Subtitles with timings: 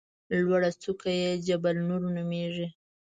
[0.45, 2.67] لوړه څوکه یې جبل نور نومېږي.